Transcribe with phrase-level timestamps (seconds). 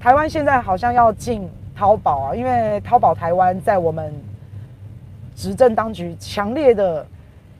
[0.00, 4.10] 台湾现在好像要进淘宝啊，因为淘宝台湾在我们
[5.36, 7.06] 执政当局强烈的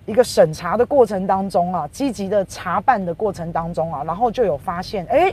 [0.06, 5.30] 一个审查的过程当中啊，积极的查办的过程当中啊，然后就有发现，哎，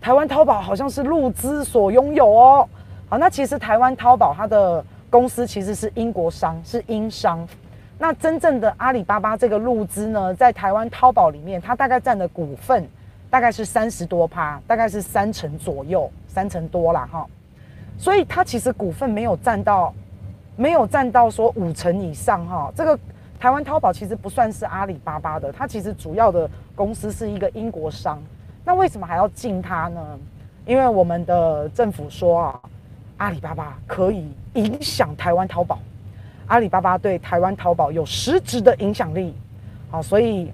[0.00, 2.68] 台湾淘宝好像是陆资所拥有哦。
[3.08, 7.46] 好，那其实台湾淘宝它的公司其实是英国商，是英商。
[7.96, 12.84] 那真正的阿里巴巴这个陆资呢，在台湾淘宝里面，它大概占的股份
[13.30, 17.24] 大概是三十多趴，大概是三成左右，三成多啦哈。
[17.96, 19.94] 所以它其实股份没有占到，
[20.56, 22.72] 没有占到说五成以上哈。
[22.74, 22.98] 这个
[23.38, 28.20] 台湾淘宝其实不算是阿里巴巴的，它其实主要的公司是一个英国商。
[28.64, 30.18] 那为什么还要禁它呢？
[30.66, 32.60] 因为我们的政府说啊，
[33.18, 35.78] 阿里巴巴可以影响台湾淘宝。
[36.46, 39.34] 阿里巴巴对台湾淘宝有实质的影响力，
[39.90, 40.52] 好，所以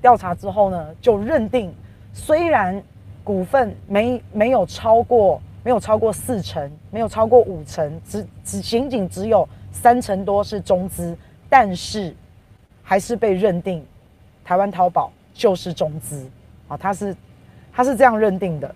[0.00, 1.72] 调查之后呢，就认定
[2.12, 2.82] 虽然
[3.24, 11.16] 股份没没有超过没有超过四成，没有超过五成，只只仅仅只有三成多是中资，
[11.48, 12.14] 但是
[12.82, 13.84] 还是被认定
[14.44, 16.28] 台湾淘宝就是中资
[16.68, 17.16] 啊，他是
[17.72, 18.74] 他是这样认定的。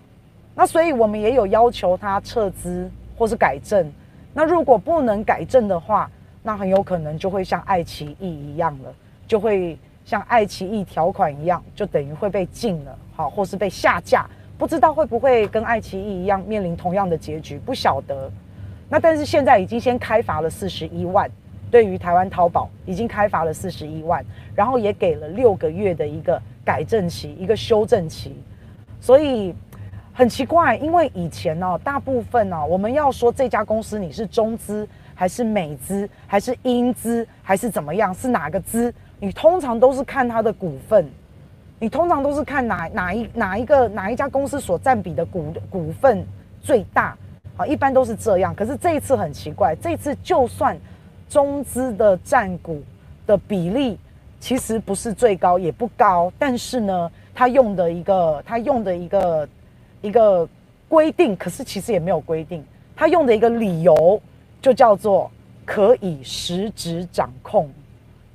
[0.55, 3.91] 那所以我们也有要求他撤资或是改正。
[4.33, 6.09] 那如果不能改正的话，
[6.41, 8.93] 那很有可能就会像爱奇艺一样了，
[9.27, 14.25] 就会像爱奇艺条款一样，就等于会被禁了，好，或是被下架，
[14.57, 18.31] 不知道会不会跟爱奇艺一样面临同样的结局，不晓得。
[18.87, 21.27] 那但是现在已经先开罚了四十一万，
[21.71, 24.23] 对于台湾淘宝已经开罚了四十一万，
[24.55, 28.35] 然后也给了六个月的一个改正期，一个修正期，
[29.01, 29.53] 所以。
[30.13, 38.91] 很奇怪，因为以前呢、哦，大部分呢、哦，我们要说这家公司你是中资还是美资还是英资还是怎么样，是哪个资？
[39.19, 41.07] 你通常都是看它的股份，
[41.79, 46.25] 你通常都是看哪哪一哪一个哪一家公司所占比的股股份
[46.61, 47.17] 最大
[47.55, 48.53] 啊，一般都是这样。
[48.55, 50.77] 可是这一次很奇怪，这一次就算
[51.29, 52.81] 中资的占股
[53.25, 53.97] 的比例
[54.39, 59.47] 其实不是最高，也不高，但是呢，他用的一个他用的一个。
[59.99, 60.47] 一个
[60.87, 62.63] 规定，可是其实也没有规定。
[62.95, 64.21] 他用的一个理由
[64.61, 65.29] 就叫做
[65.65, 67.67] 可以实质掌控，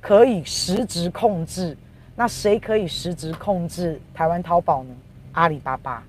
[0.01, 1.75] 可以实质控制。
[2.15, 4.89] 那谁可以实质控制台湾淘宝呢？
[5.31, 6.03] 阿里巴巴。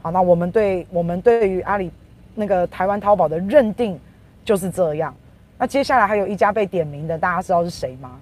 [0.00, 1.90] 好，那我们对我们对于阿里
[2.34, 3.98] 那个台湾淘宝的认定
[4.44, 5.14] 就是这样。
[5.58, 8.20] 那接下来还有一家被点名的，大家知道是谁吗？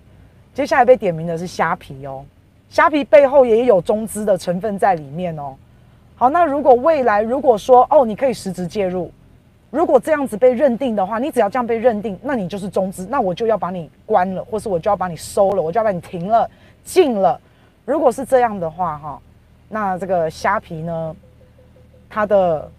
[0.52, 2.24] 接下来被点名的是虾皮哦，
[2.68, 5.54] 虾皮背后也有中资的成分在里面哦。
[6.14, 9.10] 好，那如果未来如果说哦，你可以实质介入，
[9.70, 16.48] 如果这样子被认定的话，你只要这样被认定，那你就是中资，那我就要把你关了，或是我就要把你收了，我就要把你停了、
[16.84, 17.40] 进了。
[17.84, 19.22] 如果是这样的话，哈，
[19.68, 21.16] 那这个虾皮呢，
[22.08, 22.70] 它的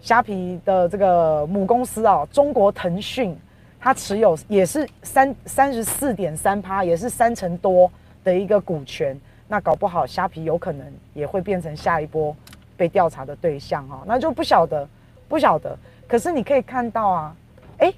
[0.00, 3.36] 虾皮的这个母公司啊，中国腾讯，
[3.80, 7.90] 它持有也是三三十四点三趴，也是三成多
[8.22, 9.18] 的一个股权，
[9.48, 12.34] 那搞不好虾皮有可能也会变成下一波。
[12.74, 14.88] 被调查的对象哈，那就不晓得，
[15.28, 15.78] 不晓得。
[16.08, 17.36] 可是你可以看到啊，
[17.78, 17.92] 哎，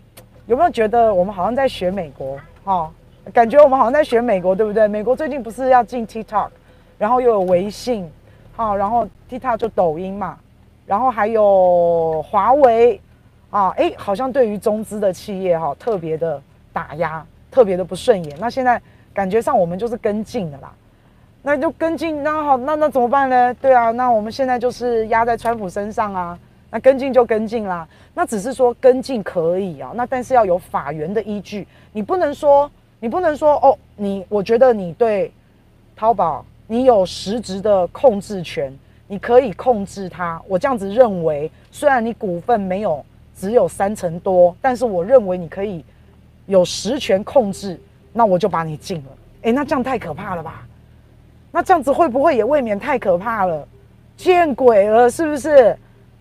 [0.47, 2.93] 有没有觉得我们好像在学美国哈？
[3.33, 4.87] 感觉我们好像在学美国，对不对？
[4.87, 6.49] 美国最近不是要进 TikTok，
[6.99, 8.11] 然后又有微信，
[8.55, 10.39] 好，然后 TikTok 就抖音嘛，
[10.87, 13.01] 然后还有华为
[13.51, 16.41] 啊，哎，好像对于中资的企业哈特别的
[16.73, 18.37] 打压，特别的不顺眼。
[18.39, 18.81] 那现在
[19.13, 20.73] 感觉上我们就是跟进的啦。
[21.47, 23.53] 那就跟进，那好，那那怎么办呢？
[23.61, 26.39] 对啊，那我们现在就是压在川普身上啊。
[26.71, 27.87] 那跟进就跟进啦。
[28.15, 31.69] 那只是说跟进可以啊，那但是要有法源的依据。
[31.93, 32.71] 你不能说，
[33.05, 35.31] 你不能说哦，你我觉得你对
[35.95, 38.75] 淘宝你有实质的控制权，
[39.07, 40.41] 你可以控制它。
[40.49, 43.05] 我这样子认为，虽然你股份没有
[43.37, 45.85] 只有三成多，但是我认为你可以
[46.47, 47.79] 有实权控制，
[48.11, 49.11] 那我就把你禁了。
[49.43, 50.67] 诶，那这样太可怕了吧？
[51.53, 53.69] 那这样子会不会也未免太可怕了？
[54.17, 55.77] 见鬼了，是不是？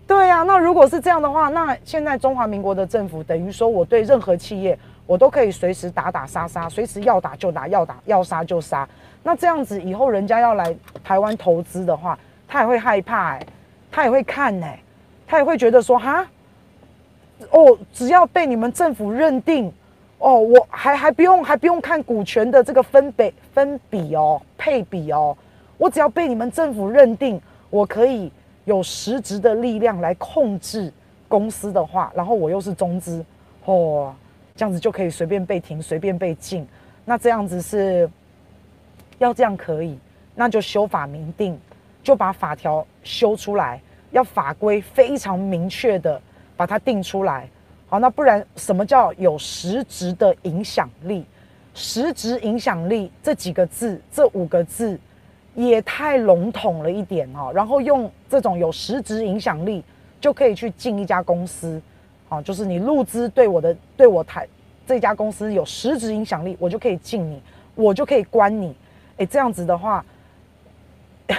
[0.06, 0.42] 对、啊。
[0.42, 8.88] 那如果是这样的话，那现在中华民国的政府等于说，我对任何企业，我都可以随时打打杀杀，随时要打就打，要打要杀就杀。
[9.22, 13.46] 那这样子以后人家要来台湾投资的话，他也会害怕哎、
[13.90, 14.78] 他也会看哎、
[15.26, 16.26] 他也会觉得说哈，
[17.50, 19.72] 哦，只要被你们政府认定。
[20.18, 25.36] 哦，我还还不用还不用看股权的这个分比分比哦配比哦，
[25.76, 28.32] 我只要被你们政府认定，我可以
[28.64, 30.90] 有实质的力量来控制
[31.28, 33.22] 公司的话，然后我又是中资，
[33.66, 34.14] 哦，
[34.56, 36.66] 这样子就可以随便被停，随便被禁。
[37.04, 38.08] 那这样子是
[39.18, 39.98] 要这样可以，
[40.34, 41.58] 那就修法明定，
[42.02, 43.80] 就把法条修出来，
[44.12, 46.20] 要法规非常明确的
[46.56, 47.48] 把它定出来。
[47.88, 51.24] 好，那不然什么叫有实质的影响力？
[51.74, 54.96] 实质影响力这几个字，这五个字
[55.56, 57.50] 也太笼统了一点哈。
[57.52, 59.82] 然后用这种有实质影响力
[60.20, 61.82] 就可以去进一家公司，
[62.42, 64.46] 就是你入资对我的对我台
[64.86, 67.42] 这家公司有实质影响力，我就可以禁你，
[67.74, 68.74] 我就可以关你。
[69.16, 70.04] 哎，这样子的话。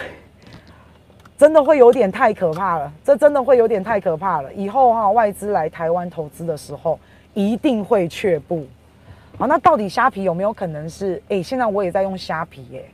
[1.38, 4.54] 真的会有点太可怕了，这真的会有点太可怕了。
[4.54, 6.98] 以后哈，外资来台湾投资的时候，
[7.34, 8.66] 一定会却步。
[9.38, 11.22] 好，那到底虾皮有没有可能是？
[11.28, 12.86] 哎，现在我也在用虾皮耶。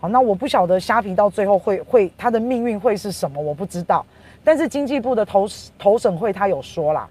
[0.00, 4.04] 好，那我不晓得虾皮到最后会会它的命运会是什么，我不知道。
[4.44, 5.46] 但是经济部的投
[5.78, 7.08] 投审会他有说啦，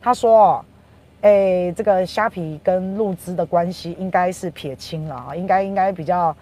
[0.00, 0.64] 他说，
[1.20, 6.34] 哎，这个虾皮跟陆资的关系应该是撇清了啊，应该应该比较。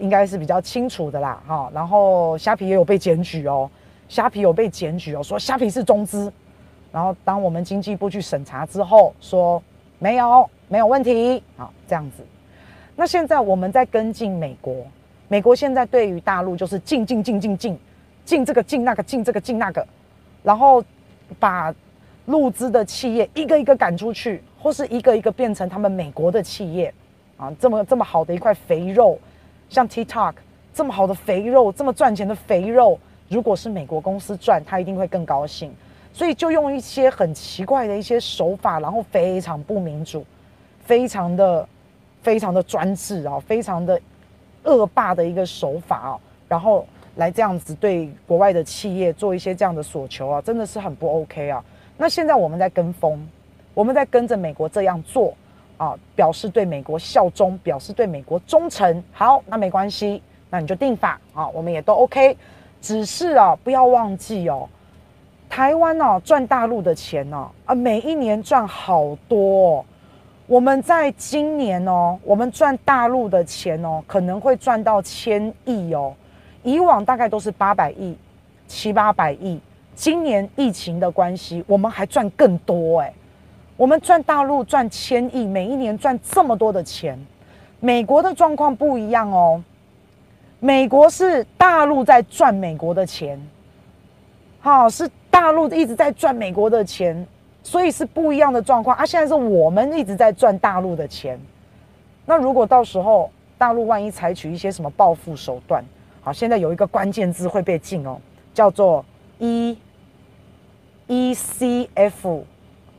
[0.00, 3.68] 应该是比较清楚的啦，哈，然后虾皮也有被检举哦，
[4.08, 6.32] 虾皮有被检举哦，说虾皮是中资，
[6.92, 9.60] 然后当我们经济部去审查之后，说
[9.98, 12.24] 没有没有问题，好，这样子。
[12.94, 14.86] 那现在我们在跟进美国，
[15.26, 17.76] 美国现在对于大陆就是禁禁禁禁禁
[18.28, 19.86] 进这个进那个进这个进那个，
[20.42, 20.84] 然后
[21.38, 21.74] 把
[22.26, 26.92] 入资的企业一个一个赶出去，或是一个一个变成他们美国的企业
[27.38, 29.18] 啊，这么这么好的一块肥肉。
[29.70, 30.34] 像 TikTok
[30.74, 35.74] 这么好的肥肉，这么赚钱的肥肉，如果是美国公司赚，他一定会更高兴。
[36.12, 40.22] 所以就用一些很奇怪的一些手法，然后非常不民主，
[40.84, 41.66] 非常的
[42.22, 43.98] 非常的专制啊，非常的
[44.64, 46.86] 恶霸的一个手法啊，然后
[47.18, 51.64] 来这样子对国外的企业做一些这样的索求啊，真的是很不 OK 啊。
[51.96, 53.24] 那现在我们在跟风，
[53.74, 55.32] 我们在跟着美国这样做。
[55.78, 59.00] 啊，表示对美国效忠，表示对美国忠诚。
[59.12, 60.20] 好，那没关系，
[60.50, 62.36] 那你就定法啊，我们也都 OK。
[62.82, 64.68] 只是啊，不要忘记哦，
[65.48, 69.84] 台湾哦赚大陆的钱呢啊，每一年赚好多哦。
[70.48, 76.12] 我们在今年哦，我们赚大陆的钱哦，可能会赚到千亿哦。
[76.62, 78.16] 以往大概都是八百亿、
[78.66, 79.60] 七八百亿，
[79.94, 83.12] 今年疫情的关系，我们还赚更多哎。
[83.76, 87.18] 我们赚大陆赚千亿，每一年赚这么多的钱。
[87.80, 89.62] 美国的状况不一样哦，
[90.58, 93.40] 美国是大陆在赚美国的钱，
[94.58, 97.24] 好，是大陆一直在赚美国的钱，
[97.62, 99.06] 所以是不一样的状况啊。
[99.06, 101.38] 现在是我们一直在赚大陆的钱，
[102.26, 105.84] 那如果到时候大陆万一采取一些什么报复手段，
[106.28, 108.20] 好，现在有一个关键字会被禁哦，
[108.52, 109.02] 叫做
[109.38, 109.78] E
[111.06, 112.44] E C F。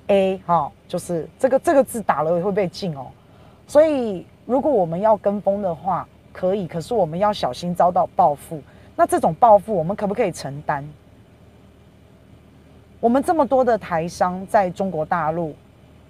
[0.08, 3.06] A 哈，就是这个这个字打了也会被禁哦，
[3.68, 8.60] 所以如果我们要跟风的话，可以，可是我们要小心遭到报复。
[8.96, 10.84] 那这种报复，我们可不可以承担？
[13.00, 15.54] 我们这么多的台商在中国大陆，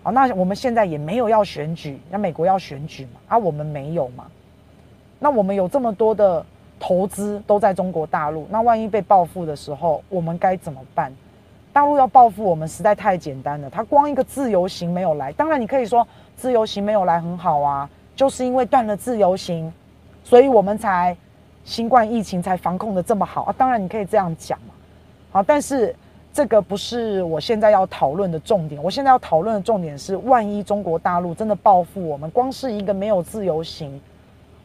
[0.04, 4.26] 好，那我们现在也没有要选举，那美国要选举嘛，啊，我们没有嘛？
[5.20, 6.46] 那我们有这么多的
[6.80, 11.12] 投资都在中国大陆，那万一被报复的时候，我们该怎么办？
[11.72, 16.06] 大陆要报复我们实在太简单了，他光一个自由行没有来，当然你可以说
[16.36, 19.72] 自由行没有来很好啊，就是因为断了自由行，
[20.24, 21.16] 所以我们才
[21.64, 23.56] 新冠疫情才防控得这么好啊。
[23.56, 24.74] 当然你可以这样讲嘛，
[25.32, 25.96] 好，但是
[26.34, 28.82] 这个不是我现在要讨论的重点。
[28.82, 34.02] 我现在要讨论的重点是，万一中国大陆真的报复我们，光是一个没有自由行，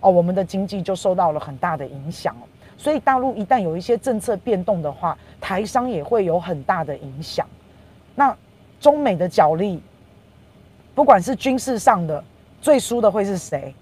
[0.05, 2.37] 哦，我们的经济就受到了很大的影响。
[2.77, 7.47] 所以大陆一旦有一些政策变动的话，台商也会有很大的影响。
[8.15, 8.37] 那
[8.79, 9.83] 中美的角力，
[10.95, 12.23] 不管是军事上的，
[12.61, 13.75] 最输的会是谁？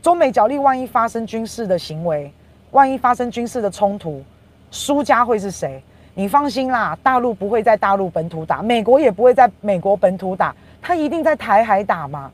[0.00, 2.32] 中美角力万一发生军事的行为，
[2.70, 4.22] 万一发生军事的冲突，
[4.70, 5.82] 输家会是谁？
[6.14, 12.30] 你放心啦，大陆不会在大陆本土打，美国也不会在美国本土打，他一定在台海打嘛。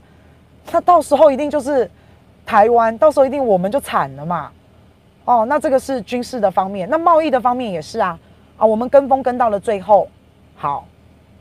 [0.71, 1.91] 那到时候一定就是
[2.51, 4.51] 台湾，到时候一定我们就惨了嘛。
[5.25, 8.19] 哦，那这个是军事的方面，那贸易的方面也是啊，
[8.57, 10.09] 啊，我们跟风跟到了最后，
[10.57, 10.85] 好，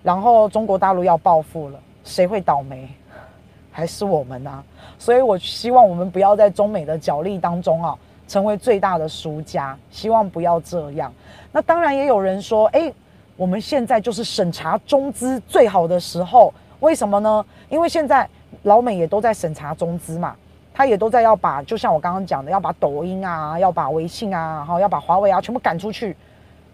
[0.03, 2.87] 然后中国大陆要报复了，谁会倒霉？
[3.73, 4.63] 还是我们啊？
[4.99, 7.97] 所以我希望我们不要在中美的角力当中啊，
[8.27, 11.11] 成为最大的输家，希望不要这样。
[11.51, 12.93] 那当然也有人说，哎，
[13.35, 17.43] 我们现在就是审查中资最好的时候，为什么呢？
[17.67, 18.29] 因为现在
[18.61, 20.35] 老美也都在审查中资嘛。
[20.79, 26.15] 他也都在要把，就像我刚刚讲的，要把抖音啊，要把微信啊，然后要把华为啊，全部赶出去。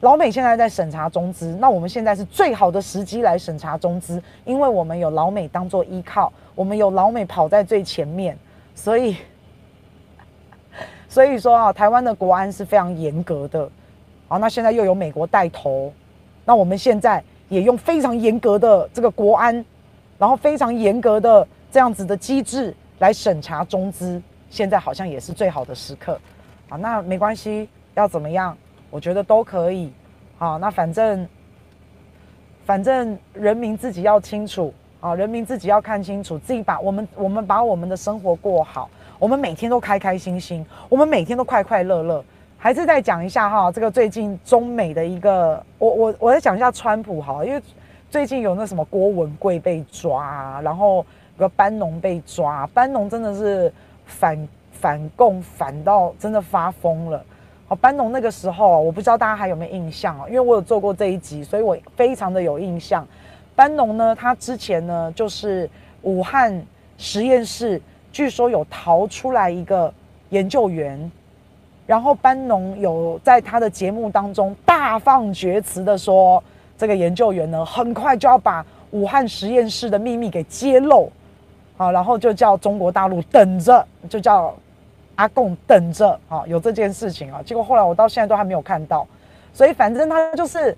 [0.02, 8.38] 老美现在在审查中资，那我们现在是最好的时机来审查中资，因为我们有老美当做依靠，我们有老美跑在最前面，
[8.76, 9.18] 所以，
[11.10, 13.68] 所以说啊，台湾的国安是非常严格的，
[14.28, 15.92] 好，那现在又有美国带头，
[16.46, 19.66] 那我们现在也用非常严格的这个国安，
[20.20, 22.72] 然后非常严格的这样子的机制
[23.06, 24.20] 来审查中资，
[24.50, 26.20] 现在好像也是最好的时刻。
[26.70, 28.58] 啊，那没关系，要怎么样，
[28.90, 29.94] 我觉得都可以。
[30.40, 31.28] 好，那反正
[32.66, 42.26] 反正人民自己要清楚啊，人民自己要看清楚，自己把我们我们把我们的生活过好，我们每天都开开心心，我们每天都快快乐乐。
[42.58, 47.62] 还是再讲一下哈，这个最近中美的一个，我我我再讲一下川普哈，因为
[48.10, 51.06] 最近有那什么郭文贵被抓，然后
[51.38, 53.72] 个班农被抓，班农真的是
[54.06, 57.24] 反反共反到真的发疯了。
[57.68, 60.26] 好，班农那个时候我不知道大家还有没有印象啊？
[60.28, 63.08] 因为我有做过这一集，所以我非常的有印象。
[63.56, 65.70] 班农呢，他之前呢就是
[66.04, 66.64] 武汉
[66.98, 69.92] 实验室，据说有逃出来一个
[70.30, 71.12] 研究员。
[71.88, 76.44] 然后班农有在他的节目当中大放厥词的说，
[76.78, 81.12] 这个研究员呢很快就要把武汉实验室的秘密给揭露，
[81.78, 84.56] 啊，然后就叫中国大陆等着，就叫
[85.16, 87.42] 阿贡等着，啊，有这件事情啊。
[87.46, 89.08] 结果后来我到现在都还没有看到，
[89.54, 90.76] 所以反正他就是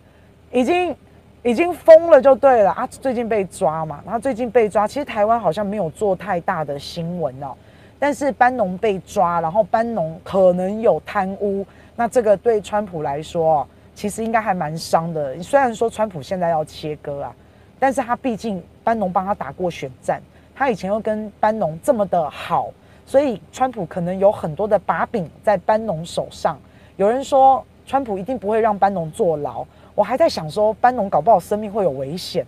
[0.51, 0.96] 已经
[1.44, 2.88] 已经疯了就对了啊。
[2.88, 7.54] 最近被抓嘛，然后最近被抓，其实台湾好像没有做太大的新闻哦。
[8.00, 15.42] 但是班农被抓，然后班农可能有贪污，那这个对川普来说，其实应该还蛮伤的。
[15.42, 17.36] 虽然说川普现在要切割啊，
[17.80, 20.22] 但是他毕竟班农帮他打过选战，
[20.58, 22.70] 他以前又跟班农这么的好，
[23.06, 26.58] 所以川普可能有很多的把柄在班农手上。
[26.96, 32.44] 有人说川普一定不会让班农坐牢，我还在想说班农搞不好生命会有危险，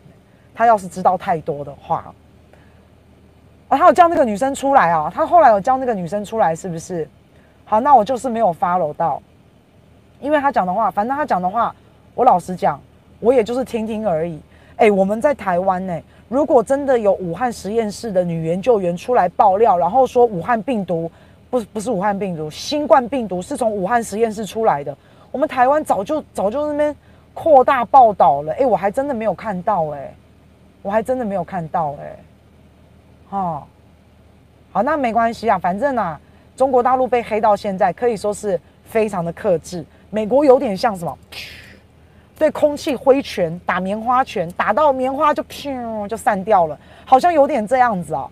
[0.56, 2.12] 他要是知道太多的话。
[3.68, 7.08] 啊，他有叫那个女生出来啊，他后来有叫那个女生出来，是不是？
[7.63, 9.22] 好，那我就是没有 follow 到，
[10.20, 11.75] 因为他讲的话，反正他讲的话，
[12.16, 12.82] 我老实讲，
[13.20, 14.42] 我也就是听听而已。
[14.79, 21.12] 哎，我们在台湾呢，如果真的有武汉实验室的女研究员出来爆料，然后说武汉病毒
[21.50, 24.95] 不不是武汉病毒，新冠病毒是从武汉实验室出来的，
[25.31, 26.95] 我们台湾早就早就那边
[27.33, 28.53] 扩大报道了。
[28.53, 30.13] 哎，我还真的没有看到，哎，
[30.81, 32.15] 我还真的没有看到，哎。
[33.31, 33.62] 哦，
[34.71, 36.19] 好，那没关系啊，反正啊，
[36.55, 39.86] 中国大陆被黑到现在，可以说是非常的克制。
[40.09, 41.17] 美国有点像什么，
[42.39, 48.27] 对空气挥拳，打棉花拳，打到棉花就噗就散掉了，好像有点这样子啊。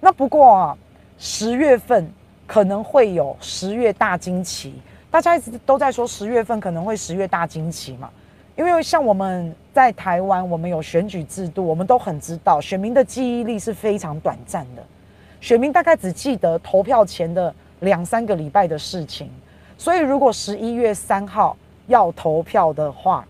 [0.00, 0.76] 那不过啊，
[1.16, 2.12] 十月份
[2.44, 4.74] 可能会有十月大惊奇，
[5.12, 8.10] 大家一直都在说十月份可能会十月大惊奇嘛。
[8.56, 14.82] 因为像我们在台湾，我们有选举制度，我们都很知道，选民的记忆力是非常短暂的。
[15.40, 19.30] 选民大概只记得投票前的两三个礼拜的事情，
[19.78, 23.24] 所以如果十一月三号要投票的话，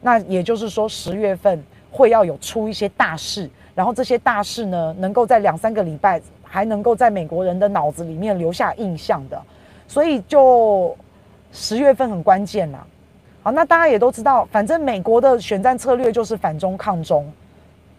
[0.00, 9.42] 那也就是说十月份会要有出一些大事，然后这些大事呢，能够在两三个礼拜还能够在美国人的脑子里面留下印象的，
[9.86, 10.96] 所以就
[11.52, 12.86] 十月份很关键啦。
[13.42, 17.30] 好，那大家也都知道，反正美国的选战策略就是反中抗中，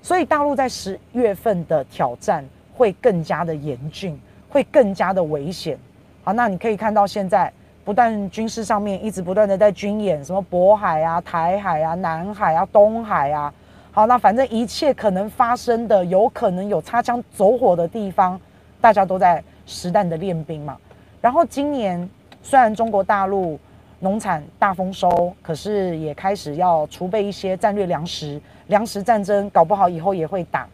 [0.01, 5.77] 所以大陆在十月份的挑战会更加的严峻，会更加的危险。
[6.23, 7.51] 好，那你可以看到现在
[7.89, 13.51] 不但军事上面一直不断的在军演，什么渤海啊、台海啊、南海啊、东海啊，
[13.91, 18.39] 好，那反正一切可能发生的、有可能有擦枪走火的地方，
[18.79, 20.77] 大家都在实弹的练兵嘛。
[21.19, 22.07] 然后今年
[22.43, 23.59] 虽然中国大陆。
[24.01, 30.65] 农产大丰收，可是也开始要储备一些战略粮食，粮食战争搞不好以后也会打。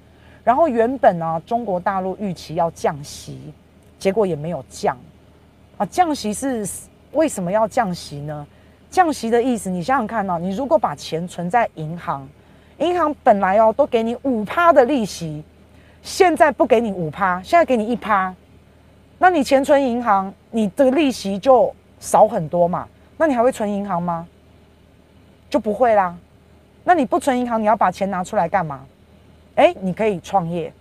[0.44, 3.52] 然后原本呢，中国大陆预期要降息，
[3.98, 4.96] 结果也没有降。
[5.76, 6.64] 啊，降息是
[7.16, 8.46] 为什么要降息呢？
[8.92, 12.28] 降息的意思，你想想看哦，你如果把钱存在银行，
[12.78, 15.44] 银行本来哦都给你五趴的利息，
[16.02, 18.34] 现在不给你五趴，现在给你一趴，
[19.18, 22.88] 那你钱存银行，你的利息就少很多嘛。
[23.18, 24.28] 那你还会存银行吗？
[25.50, 26.16] 就不会啦。
[26.84, 28.86] 那你不存银行，你要把钱拿出来干嘛？
[29.56, 30.72] 哎，你可以创业，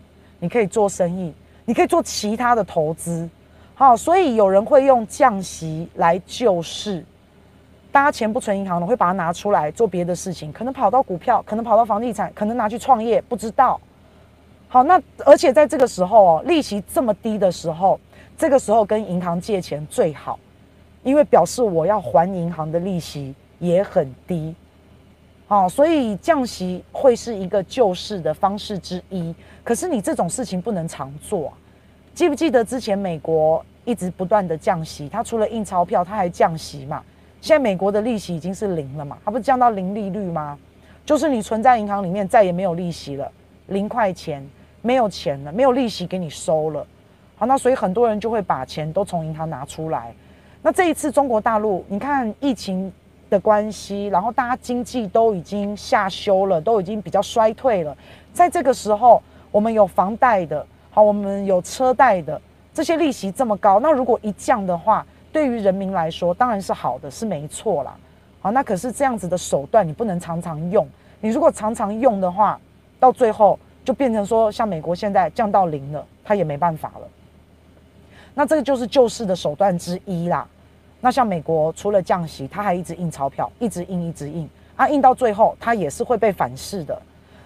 [0.41, 1.33] 你可以做生意，
[1.65, 3.29] 你可以做其他的投资。
[3.75, 7.05] 好，所以有人会用降息来救市。
[7.91, 13.81] 大家钱不存银行的，会把它拿出来做别的事情，可能跑到股票，可能跑到房地产，可能拿去创业，不知道。
[14.69, 17.99] 好，那而且在这个时候哦，利息这么低的时候，
[18.37, 20.39] 这个时候跟银行借钱最好。
[21.03, 24.55] 因为表示我要还银行的利息也很低，
[25.47, 29.35] 好，所以降息会是一个救市的方式之一。
[29.63, 31.53] 可是你这种事情不能常做。
[32.15, 37.03] 记不记得之前美国一直不断的降息，它除了印钞票，它还降息嘛？
[37.41, 40.57] 现在美国的利息已经是零了嘛，它不是降到零利率吗？
[41.05, 43.31] 就是你存在银行里面再也没有利息了，
[43.67, 44.47] 零块钱
[44.81, 46.87] 没有钱了，没有利息给你收了。
[47.37, 50.15] 好，那所以很多人就会把钱都从银行拿出来。
[50.63, 52.91] 那这一次中国大陆，你看疫情
[53.29, 57.95] 的关系，然后大家经济都已经下修了，都已经比较衰退了。
[58.33, 62.41] 在这个时候，我们有房贷的，好，我们有车贷的，
[62.73, 67.97] 这些利息这么高，那如果一降的话，对于人民来说当然是好的，是没错啦。
[68.41, 70.87] 好，那可是这样子的手段，你不能常常用。
[71.21, 72.57] 你如果常常用的话，
[73.01, 77.09] 到最后就变成说，像美国现在降到零了，他也没办法了。
[78.33, 80.47] 那这个就是救市的手段之一啦。
[81.01, 86.97] 那像美国除了降息，他还一直印钞票，一直印，一直印，啊，印到最后，他也是会被反噬的。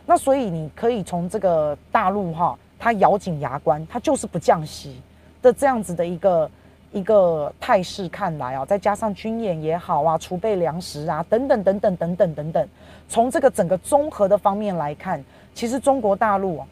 [0.04, 5.00] 那所以你可以从这个大陆哈，他咬紧牙关，他就是不降息
[5.42, 6.50] 的这样子的一个
[6.92, 12.68] 一个态势看来啊，再加上军演也好啊，储备粮食啊，等等等等等等等等，
[13.08, 15.22] 从这个整个综合的方面来看，
[15.54, 16.62] 其实中国大陆，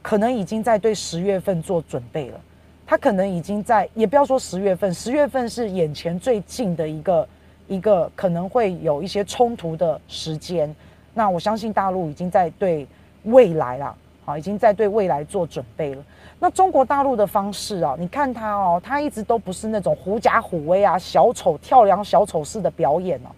[0.00, 2.40] 可能已经在对十月份做准备了。
[2.84, 7.28] 他可能已经在，也不要说十月份，十月份是眼前最近的一个
[7.66, 10.74] 一个可能会有一些冲突的时间。
[11.14, 12.86] 那我相信大陆已经在对
[13.24, 16.04] 未来了，好，已经在对未来做准备了。
[16.38, 23.30] 那中国大陆的方式啊，你看他哦，他一直都不是那种狐假虎威啊、小丑跳梁小丑式的表演哦。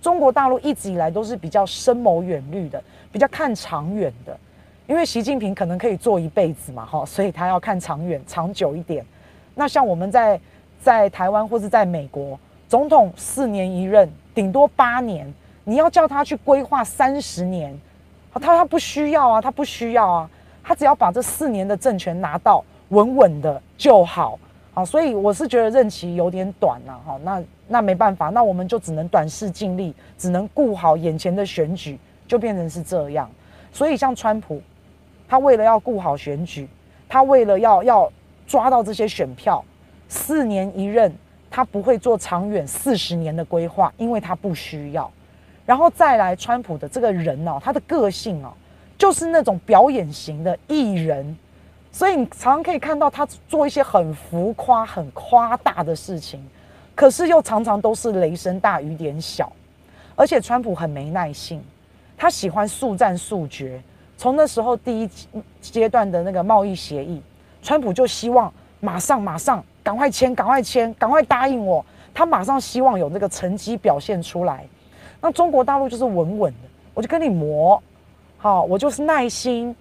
[0.00, 2.82] 中国大陆一直以来都是比较深谋远虑的，
[3.12, 4.36] 比较看长远的。
[4.88, 9.04] 因为习近平可能可以做一辈子嘛，哈，所以他要看长远、长久一点。
[9.54, 10.38] 那像我们在
[10.80, 15.32] 在台湾或是在美国，总统四年一任，顶多八年，
[15.62, 17.72] 你要叫他去规划三十年，
[18.40, 20.30] 他他不需要啊，他不需要啊，
[20.62, 24.38] 他只要把这四年的政权拿到稳稳的就好。
[24.74, 33.30] 啊，所以我是觉得任期有点短了，哈，那那没办法，那我们就只能短视尽力，只能顾好眼前的选举，就变成是这样。
[33.72, 34.60] 所以像川普。
[35.28, 36.68] 他为了要顾好选举，
[37.08, 38.12] 他为了要要
[38.46, 39.64] 抓到这些选票，
[40.06, 41.10] 四年一任，
[41.50, 45.10] 他不会做长远四十年的规划，因为他不需要。
[45.64, 48.52] 然后再来，川普的这个人哦，他的个性哦，
[48.98, 51.36] 就是那种表演型的艺人，
[51.90, 56.44] 所以你常常可以看到他做一些很浮夸、很夸大的事情，
[56.94, 59.52] 可是又常常都是雷声大雨点小。
[60.14, 61.62] 而且川普很没耐性，
[62.18, 63.82] 他喜欢速战速决。
[64.18, 65.10] 从那时候第一
[65.60, 67.20] 阶段的那个贸易协议，
[67.62, 71.84] 川普就希望马上马上赶快签，赶快签，赶快答应我。
[72.12, 74.66] 他马上希望有那个成绩表现出来。
[75.22, 77.80] 那中国大陆就是稳稳的，我就跟你磨，
[78.36, 79.74] 好，我就是耐心，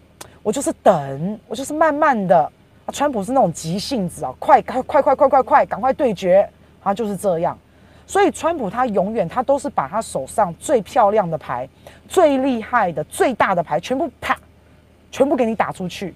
[0.43, 2.49] 我就是等，我就是慢慢的。
[2.85, 6.47] 啊，川普是那种急性子啊，快快快快快快快，赶快对决，
[6.83, 7.57] 啊，就是这样。
[8.07, 11.67] 所以，川普他永远他都是把他手上最漂亮的牌、
[12.07, 14.37] 最厉害的、最大的牌全部啪，
[15.11, 16.13] 全部给你打出去。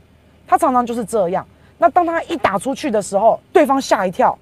[0.47, 1.45] 他常常就是这样。
[1.77, 4.37] 那当他一打出去的时候，对方吓一跳。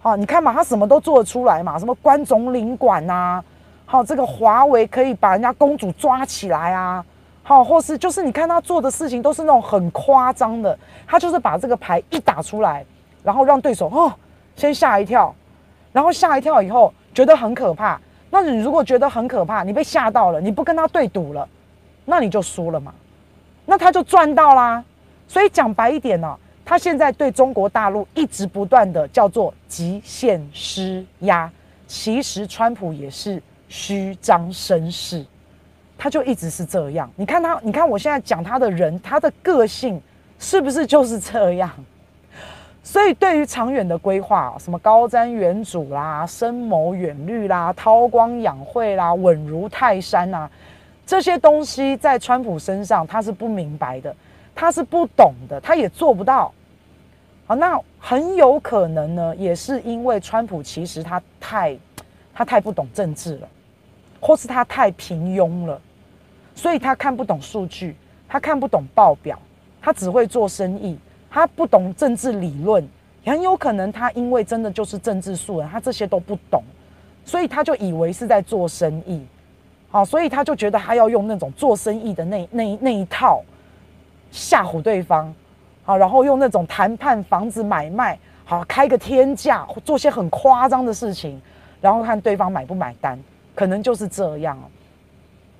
[0.00, 3.44] 好，你看嘛，他什么都做得出来嘛，什么关总领馆呐，
[3.90, 7.04] 好，这个华为可以把人家公主抓起来啊，
[7.42, 10.78] 好，或是就是你看他做的事情都是那种很夸张的。
[11.08, 12.86] 他就是把这个牌一打出来，
[13.24, 14.14] 然后让对手哦
[14.54, 15.34] 先吓一跳。
[15.90, 18.00] 然后吓一跳以后，觉得很可怕。
[18.30, 21.48] 那你如果觉得很可怕，你被吓到了，你不跟他对赌了，
[22.04, 22.94] 那你就输了嘛。
[23.66, 24.84] 那他就赚到啦。
[25.26, 31.50] 所以讲白一点呢、他现在对中国大陆一直不断的叫做极限施压。
[31.88, 35.24] 其实川普也是虚张声势，
[35.96, 37.10] 他就一直是这样。
[37.16, 39.98] 你看他，你看我现在讲他的人，他的个性
[40.38, 41.70] 是不是就是这样？
[42.82, 50.50] 所以，对于长远的规划，什么高瞻远瞩啦、深谋远虑啦、韬光养晦啦、稳如泰山啊，
[51.06, 54.16] 这些东西在川普身上他是不明白的，
[54.54, 56.52] 他是不懂的，他也做不到。
[57.46, 61.76] 好，那很有可能呢，也是因为川普其实他太
[62.32, 63.48] 他太不懂政治了，
[64.20, 65.80] 或是他太平庸了，
[66.54, 67.96] 所以他看不懂数据，
[68.28, 69.38] 他看不懂报表，
[69.80, 70.98] 他只会做生意。
[71.32, 72.84] 他不懂政治理论，
[73.24, 76.60] 很有可能他因为真的就是政治素人，他这些都不懂，
[77.24, 79.24] 所以他就以为是在做生意，
[79.90, 83.44] 好，所以他就觉得他要用那种做生意的那那那一套
[84.32, 85.32] 吓唬对方，
[85.84, 91.40] 好，然后用那种谈判房子买卖，好，开个天价，做些很夸张的事情，
[91.80, 93.16] 然后看对方买不买单，
[93.60, 94.58] 可能就是这样。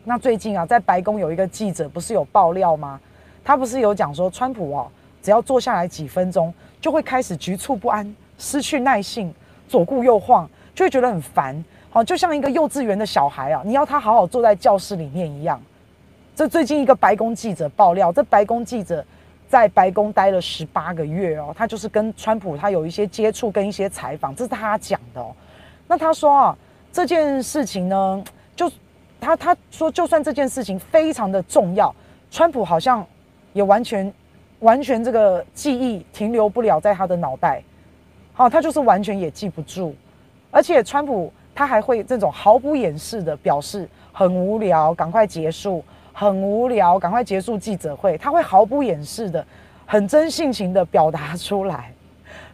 [0.04, 2.98] 那最近啊，在白宫有一个记者不是有爆料吗？
[3.44, 4.90] 他不是有讲说川普哦。
[5.20, 9.30] 只要坐下来几分钟，就会开始局促不安，失去耐性，
[9.68, 11.62] 左顾右晃，就会觉得很烦。
[11.90, 15.60] 好，就像一个幼稚园的小孩啊，你要他好好坐在教室里面一样。
[16.34, 19.04] 这最近一个白宫记者爆料，这白宫记者
[19.46, 25.36] 在白宫待了十八个月哦，他就是跟川普他有一些接触跟一些采访，这是他讲的哦。
[25.86, 26.58] 那他说啊，
[26.92, 28.24] 这件事情呢，
[28.54, 28.70] 就
[29.20, 31.94] 他他说，就算这件事情非常的重要，
[32.30, 33.06] 川普好像
[33.52, 34.12] 也完全
[34.60, 37.62] 完全这个记忆停留不了在他的脑袋，
[38.32, 39.94] 好，他就是完全也记不住，
[40.50, 41.32] 而且川普。
[41.52, 48.16] 他还会这种毫不掩饰的表示很无聊，赶快结束，很无聊，赶快结束记者会。
[48.16, 49.44] 他会毫不掩饰的、
[49.84, 51.92] 很真性情的表达出来。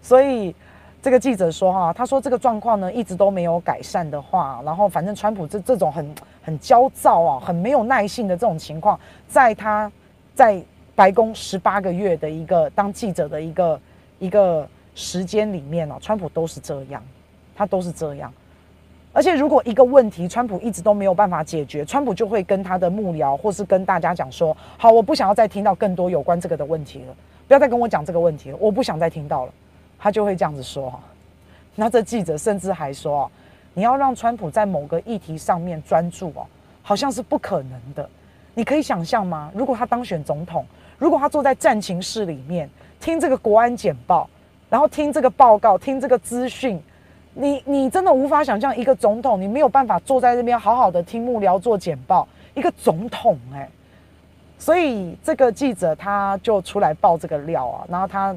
[0.02, 0.52] 所以
[1.02, 9.90] 这个记者说：“哈，他说这个状况呢一直都没有改善的话，然后反正川普这这种很很焦躁啊、很没有耐性的这种情况，在他
[10.34, 10.60] 在
[10.96, 13.80] 白宫十八个月的一个当记者的一个
[14.18, 17.00] 一个时间里面哦，川普都是这样，
[17.54, 18.32] 他都是这样。”
[19.12, 27.14] 而且，如果一个问题川普一直都没有办法解决，川普就会跟他的幕僚或是跟大家讲说：“好，我不想要再听到更多有关这个的问题了，
[27.46, 29.52] 不要再跟我讲这个问题了，我不想再听到了。”
[29.98, 30.98] 他就会这样子说。
[31.74, 33.30] 那这记者甚至还说
[33.74, 36.46] ：“你要让川普在某个议题上面专注哦，
[36.82, 38.08] 好像是不可能的。
[38.54, 39.50] 你可以想象吗？
[39.54, 40.64] 如果他当选总统，
[40.98, 44.28] 如果他坐在战情室里面听这个国安简报，
[44.70, 46.82] 然后听这个报告，听这个资讯。”
[47.38, 53.68] 你你真的无法想象一个总统，你没有办法坐在这边好好的听幕僚做简报，一个总统哎、
[54.58, 58.34] 所以这个记者他就出来爆这个料啊，然后他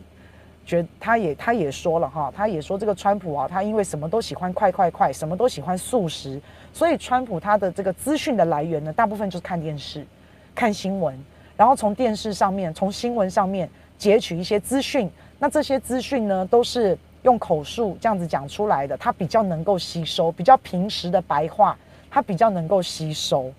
[0.69, 6.39] 觉他也他也说了哈，他也说这个川普啊，他因为什么都喜欢快快快，什么都喜欢速食，
[6.71, 10.05] 所以川普他的这个资讯的来源呢，大部分就是看电视、
[10.53, 11.17] 看新闻，
[11.57, 16.95] 然后从电视上面、从新闻上面截取一些资讯，那这些资讯呢都是。
[17.23, 21.77] 用口述这样子讲出来的，他比较能够吸收，比较平实的白话，
[22.09, 23.51] 他比较能够吸收。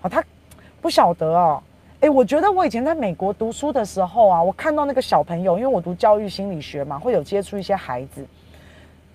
[0.00, 0.22] 好，他
[0.80, 1.60] 不晓得哦。
[2.02, 8.26] 诶，我觉得我以前在美国读书的时候啊，我看到那个小朋友，因为我读教育心理学嘛，会有接触一些孩子，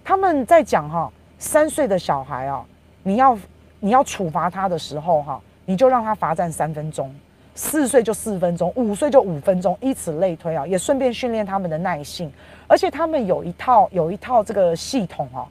[0.06, 2.66] 他们在讲哈，三岁的小孩啊，
[3.04, 3.38] 你要
[3.82, 7.14] 你要处罚他的时候哈，你就让他罚站三分钟。
[7.56, 12.32] 四岁就四分钟，五岁就五分钟，以此类推啊，也顺便训练他们的耐性。
[12.68, 15.46] 而且他们有一套有一套这个系统哦，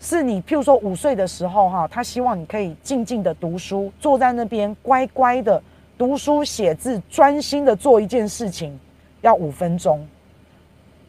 [0.00, 5.62] 是你譬如说五岁的时候哈，他希望你可以静静的读书，坐在那边乖乖的
[5.96, 8.78] 读书写字，专心的做一件事情，
[9.20, 10.06] 要五分钟。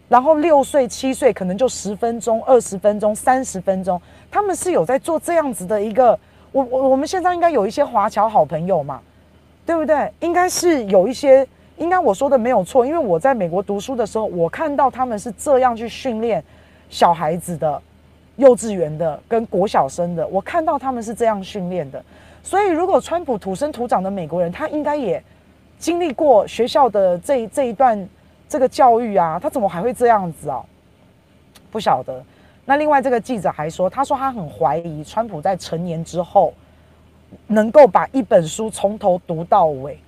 [0.08, 6.18] 然后六岁七岁可能就十分钟、二十分钟、三十分钟，他们是有在做这样子的一个。
[6.52, 9.02] 我我我们现在应该有一些华侨好朋友嘛。
[9.68, 10.14] 对不对？
[10.20, 11.44] 应该是有一些，
[11.78, 16.44] 应该我说的没有错，因为我在美国读书的时候，我看到他们是这样去训练
[16.88, 17.82] 小孩子的，
[18.36, 22.00] 幼稚园的跟国小生的，我看到他们是这样训练的。
[22.46, 25.22] 所以，如果川普土生土长的美国人，他应该也
[25.80, 28.08] 经历过学校的这这一段
[28.48, 30.64] 这个教育啊，他怎么还会这样子啊？
[31.72, 32.24] 不晓得。
[32.64, 36.54] 那另外这个记者还说，他说他很怀疑川普在成年之后。
[37.48, 40.00] 能够把一本书从头读到尾，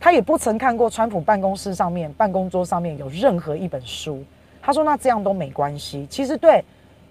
[0.00, 4.24] 他也不曾看过川普办公室上面、办公桌上面有任何一本书。
[4.60, 6.64] 他说：“那这样都没关系。”其实对，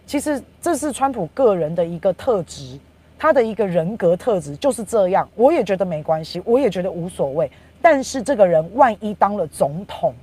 [0.06, 2.78] 其实这是川普个人的一个特质，
[3.18, 5.28] 他的一个人格特质就是这样。
[5.36, 7.50] 我也觉得没关系，我也觉得无所谓。
[7.82, 10.14] 但是这个人万一当了总统，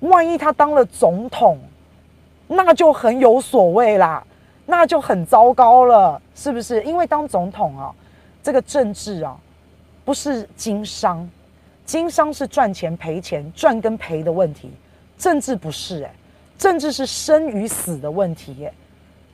[0.00, 1.58] 万一他当了总统，
[2.46, 4.24] 那就很有所谓啦，
[4.66, 6.82] 那就很糟糕了，是不是？
[6.82, 7.94] 因为当总统啊。
[8.44, 9.38] 这个政治啊，
[10.04, 11.30] 不是经商，
[11.84, 14.68] 经商是赚钱赔钱，赚跟赔的问题。
[15.16, 16.12] 政治不是哎，
[16.58, 18.74] 政治是生与死的问题耶。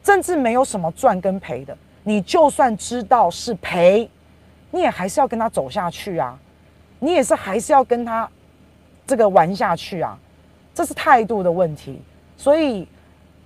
[0.03, 1.75] 政治没有什么赚跟赔的，
[2.09, 4.09] 你就算知道是赔，
[4.71, 6.39] 你也还是要跟他走下去啊，
[7.01, 8.27] 你也是还是要跟他
[9.07, 10.19] 这个玩下去啊，
[10.73, 12.01] 这是态度的问题。
[12.35, 12.89] 所以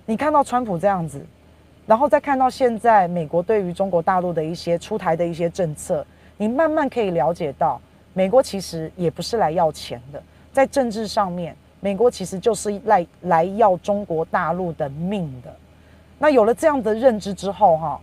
[0.05, 1.21] 你看到川普这样子。
[1.85, 6.05] 然后再看到现在美国对于中国大陆的一些出台的一些政策，
[6.37, 7.81] 你慢慢可以了解到，
[8.13, 10.23] 美国其实也不是来要钱的，
[10.53, 15.53] 在政治上面，美国其实就是来来要中国大陆的命的。
[16.17, 17.99] 那有了这样的认知之后，哈，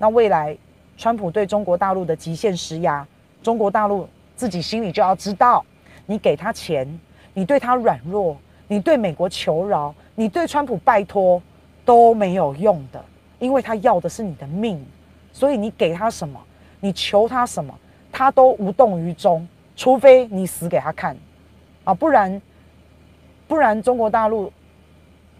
[0.00, 0.56] 那未来
[0.96, 3.06] 川普对中国大陆的极限施压，
[3.42, 5.62] 中国大陆自己心里就要知道，
[6.06, 6.88] 你给他钱，
[7.34, 8.34] 你对他软弱，
[8.66, 11.42] 你对美国求饶，你对川普拜托
[11.84, 13.04] 都没有用的。
[13.38, 14.82] 因为他要的是你的命，
[15.34, 16.40] 所以你给他什么，
[16.80, 17.74] 你求他什么，
[18.10, 21.16] 他都无动于衷，除非你死给他看，
[21.84, 22.40] 啊，不然，
[23.46, 24.50] 不然中国大陆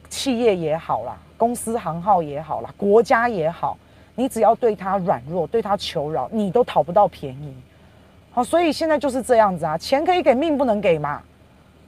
[0.09, 3.77] 企业也好啦，公司行号也好啦，国家也好，
[4.20, 7.54] 你只要对他软弱，对他求饶，你都讨不到便宜。
[8.30, 11.22] 好，所以现在就是这样子啊，钱可以给，命不能给嘛。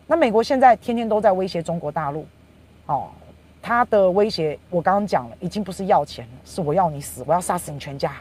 [0.06, 2.26] 那美国现在天天都在威胁中国大陆，
[2.86, 3.10] 哦，
[3.60, 8.14] 他的威胁我刚刚讲了，已经不是要钱了，是我要你死，我要杀死你全家，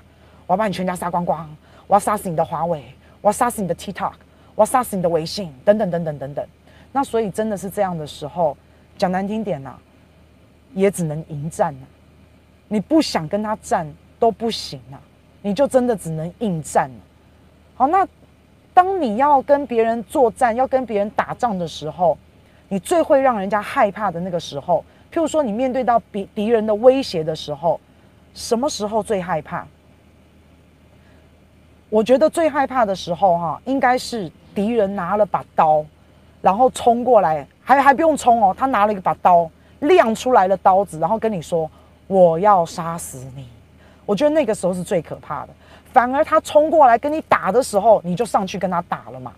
[0.46, 1.50] 我要把你全家杀光光，
[1.88, 2.84] 我要杀死你的华为，
[3.22, 4.12] 我要杀死你的 TikTok，
[4.56, 6.46] 我要杀死你的微信，等等等等等等。
[6.92, 8.58] 那所以真的是这样的时候，
[8.98, 9.74] 讲难听点呐、
[10.74, 11.80] 也只能迎战了、
[12.68, 13.88] 你不想跟他战
[14.22, 15.02] 都不行啊，
[15.42, 16.96] 你就真的只能应战了、
[17.74, 18.08] 好，那
[18.72, 22.16] 当你要跟别人作战、要跟别人打仗的时候，
[22.70, 27.80] 你最会让人家害怕的那个时候，譬如说你面对到敌敌人的威胁的时候，
[28.36, 29.66] 什么时候最害怕？
[31.90, 35.84] 我觉得最害怕的时候，哈，应该是敌人拿了把刀，
[36.44, 41.68] 然后冲过来，还还不用冲哦，他拿了一把刀，亮出来了刀子，然后跟你说
[42.06, 43.48] ：“我要杀死你。”
[44.12, 45.54] 我觉得那个时候是最可怕的。
[45.94, 49.32] 反而他冲过来跟你打的时候，你就上去跟他打了嘛。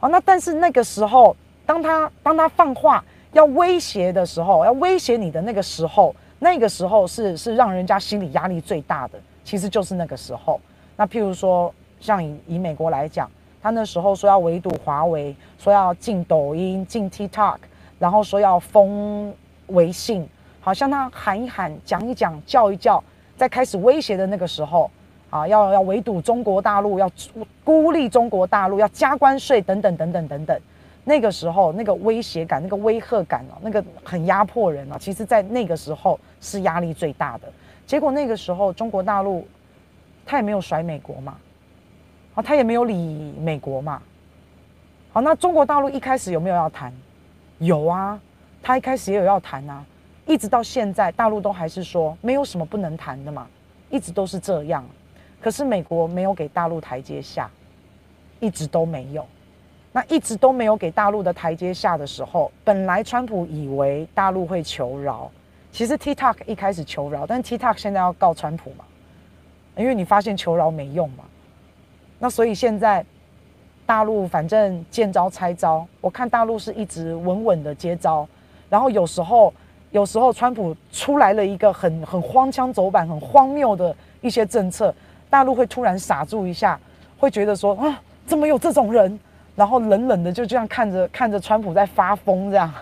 [0.00, 10.60] 好，那但是那个时候，当他当他放话要威胁的时候，要威胁你的那个时候，那个时候是是让人家心理压力最大的，其实就是那个时候。
[10.96, 13.30] 那譬如说，像以以美国来讲，
[13.62, 17.58] 他那时候说要围堵华为，说要禁抖音、禁 TikTok，
[18.00, 19.32] 然后说要封
[19.68, 20.28] 微信，
[20.60, 23.02] 好像他喊一喊、讲一讲、叫一叫，
[23.42, 24.88] 在开始威胁的那个时候。
[25.32, 27.10] 啊，要要围堵中国大陆，要
[27.64, 30.60] 孤立中国大陆，要加关税等等等等等等。
[31.04, 34.98] 那个时候，那个威胁感，那个威吓感哦，那个很压迫人啊。
[35.00, 37.50] 其实，在那个时候是压力最大的。
[37.86, 39.48] 结果那个时候，中国大陆
[40.26, 41.38] 他也没有甩美国嘛，
[42.34, 44.02] 啊，他也没有理美国嘛。
[45.14, 46.92] 好，那中国大陆一开始有没有要谈？
[47.58, 48.20] 有啊，
[48.62, 49.82] 他一开始也有要谈啊，
[50.26, 53.46] 一直到现在，大陆都还是说没有什么不能谈的嘛，
[53.90, 54.84] 一直都是这样。
[55.40, 57.50] 可是美国没有给大陆台阶下，
[58.38, 59.26] 一直都没有。
[59.94, 65.30] 那一直都没有给大陆的台阶下的时候，本来川普以为大陆会求饶，
[65.70, 68.86] 其实 TikTok 一开始求饶，但 TikTok 现在要告川普嘛，
[69.76, 71.24] 因为你发现求饶没用嘛。
[72.18, 73.04] 那所以现在
[73.84, 78.26] 大陆反正见招拆招，我看大陆是一直稳稳的接招，
[78.70, 79.52] 然后有时候
[79.92, 84.92] 有时候川普出来了一个很很荒腔走板、很荒谬的一些政策。
[85.30, 86.78] 大陆会突然傻住一下，
[87.18, 89.18] 会觉得说啊，怎么有这种人？
[89.54, 92.72] 然后冷冷的就这样看着看着川普在发疯，这样。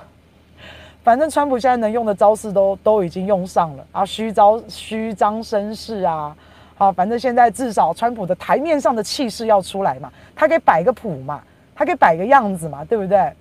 [1.03, 6.37] 反正川普现在能用的招式都都已经用上了啊，虚招虚张声势啊，
[6.77, 11.43] 好，反正现在至少川普的台面上的气势要出来嘛，他可以摆个谱嘛，
[11.75, 13.33] 他可以摆个样子嘛，对不对？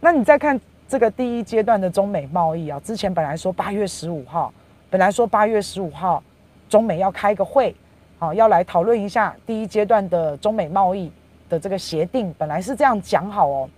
[0.00, 4.52] 那你再看这个第一阶段的中美贸易啊，之前本来说八月十五号，
[4.88, 6.22] 本来说八月十五号
[6.68, 7.74] 中美要开个会。
[8.18, 11.12] 好，要来讨论一下第一阶段的中美贸易
[11.50, 13.68] 的这个协定，本来是这样讲好哦，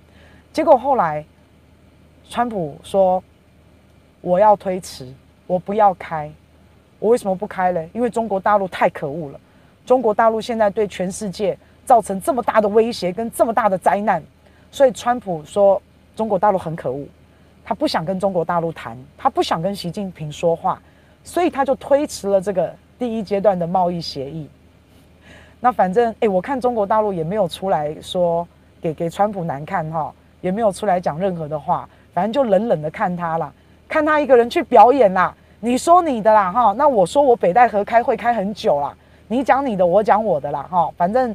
[0.53, 1.25] 结果后来，
[2.29, 3.21] 川普说
[4.21, 5.12] 我要推迟，
[5.49, 6.31] 我不要开，
[7.01, 7.85] 我为什么不开呢？
[7.92, 9.40] 因为中国大陆太可恶了，
[9.85, 14.23] 中国大陆现在对全世界造成这么大的威胁跟这么大的灾难，
[14.71, 15.83] 所以川普说
[16.18, 17.07] 中国大陆很可恶，
[17.64, 20.83] 他不想跟中国大陆谈，他不想跟习近平说话，
[21.22, 22.74] 所以他就推迟了这个。
[22.98, 24.50] 第一阶段的贸易协议，
[25.61, 28.44] 那反正哎，我看中国大陆也没有出来说
[28.81, 33.52] 给给川普难看哈，也没有出来讲任何的话，反正就冷冷的看他啦，
[33.88, 35.33] 看他一个人去表演啦。
[35.61, 38.92] 你说你的啦哈，那我说我北戴河开会开很久啦，
[39.28, 41.33] 你讲你的，我讲我的啦哈，反正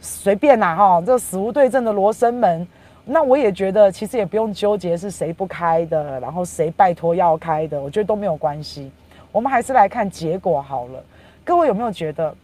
[0.00, 2.66] 随便啦哈，这死无对证的罗生门，
[3.04, 8.90] 那我也觉得其实也不用纠结是谁不开的，然后谁拜托要开的，我觉得都没有关系。
[9.30, 11.02] 我们还是来看结果好了。
[11.44, 12.34] 各位有没有觉得，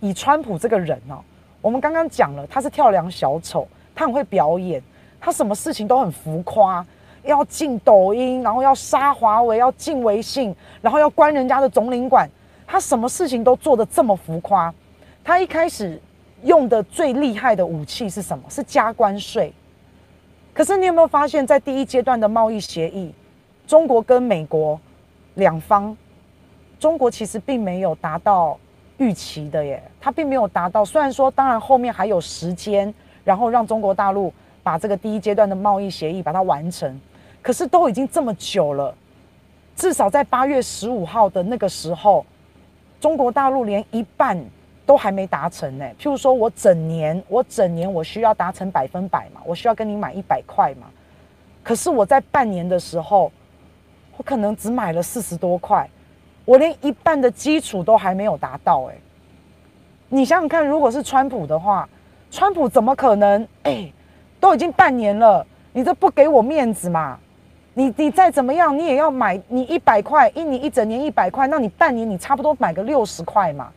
[0.00, 1.22] 以川普这个人呢、哦？
[1.62, 4.82] 我们刚刚讲了，他是跳梁小丑，他很会表演，
[5.20, 6.84] 他什么事情都很浮夸，
[7.22, 12.28] 要进抖音，然后要杀华为，要进微信，然后要关人家的总领馆，
[12.66, 14.74] 他什么事情都做得这么浮夸。
[15.22, 16.00] 他一开始
[16.42, 18.44] 用的最厉害的武器是什么？
[18.48, 19.52] 是加关税。
[20.52, 23.14] 可是你有没有发现，在第一阶段的贸易协议，
[23.66, 24.80] 中国跟美国。
[25.34, 25.94] 两方，
[26.80, 28.58] 中国其实并没有达到
[28.96, 30.82] 预期的耶，它并没有达到。
[30.82, 36.98] 虽然说，当然后面还有时间，然后让中国大陆把这个第一阶段的贸易协议把它完成，
[37.42, 38.94] 可是都已经这么久了，
[39.76, 42.24] 至少在八月十五号的那个时候，
[42.98, 44.42] 中国大陆连一半
[44.86, 45.84] 都还没达成呢。
[45.98, 50.86] 譬如说我整年，我整年我需要达成百分百嘛，我需要跟你买一百块嘛，
[51.62, 53.30] 可是我在半年的时候。
[54.18, 55.86] 我可能只买了四十多块，
[56.46, 58.94] 我连一半的基础都还没有达到哎。
[60.08, 61.86] 你想想看，如果是川普的话，
[62.30, 63.46] 川普怎么可能？
[63.64, 63.92] 哎，
[64.40, 67.18] 都已经半年了，你这不给我面子嘛？
[67.74, 73.70] 你你再怎么样，你也要买你一百块，一年一整年一百块，那你半年你差不多买个六十块嘛。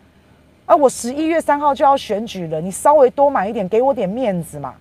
[0.69, 4.75] 而我十一月三号就要选举了，你稍微多买一点，给我点面子嘛。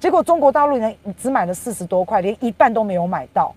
[0.00, 3.54] 结果中国大陆人只买了四十多块，连一半都没有买到。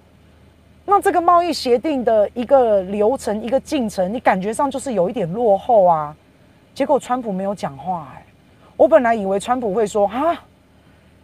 [0.86, 6.15] 那这个贸易协定的一个流程、一个进程，你感觉上就是有一点落后啊。
[6.76, 8.24] 结果川普没有讲话，哎，
[8.76, 10.39] 我本来以为川普会说啊，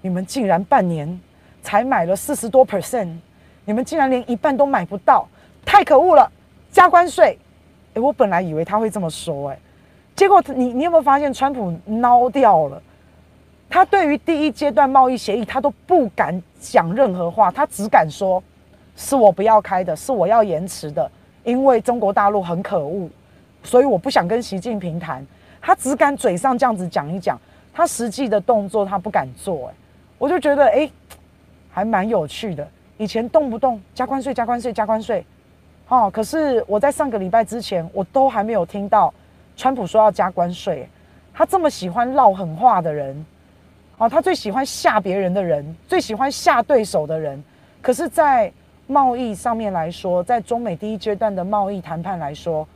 [0.02, 1.22] 你们竟然半年
[1.62, 3.16] 才买了四十多 percent，
[3.66, 5.28] 你们竟然连一半都买不到，
[5.64, 6.28] 太可恶了，
[6.72, 7.38] 加关税。
[7.94, 9.60] 哎，我本来以为他会这么说，哎，
[10.16, 12.82] 结果你你有没有发现川普孬掉了？
[13.70, 18.42] 他对于第一阶段贸易协议，他都不敢讲任何话，他只敢说。
[18.96, 21.10] 是我不要开的，是我要延迟的，
[21.44, 23.10] 因为中国大陆很可恶，
[23.64, 25.26] 所以我不想跟习近平谈。
[25.60, 27.36] 他只敢嘴上这样子讲一讲，
[27.74, 29.68] 他实际的动作他不敢做。
[29.68, 29.74] 哎，
[30.20, 30.88] 我就觉得哎，
[31.72, 32.68] 还蛮有趣的。
[32.98, 35.26] 以前动不动加关税、加关税、加关税，
[35.88, 39.12] 哦，可是我在上个礼拜之前，我都还没有听到
[39.56, 40.88] 川普说要加关税。
[41.34, 43.26] 他这么喜欢唠狠话的人，
[43.98, 47.44] 哦，他最喜欢吓别人的人，最喜欢吓对手的人，
[47.82, 48.54] 可是，在
[48.86, 52.68] 贸易上面来说，在中美第一阶段的贸易谈判来说，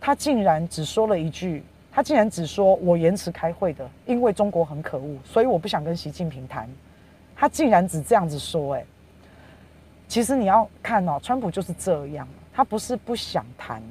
[0.00, 1.62] 他竟然只说了一句，
[1.92, 6.66] 他竟然只说我延迟开会的，因为中国很可恶，所以我不想跟习近平谈。
[7.36, 8.84] 他竟然只这样子说，哎，
[10.08, 13.82] 其实你要看哦，川普就是这样，他不是不想谈，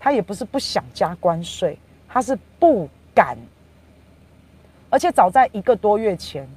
[0.00, 1.78] 他也不是不想加关税，
[2.16, 3.36] 他是不敢。
[4.88, 6.48] 而且早在一个多月前，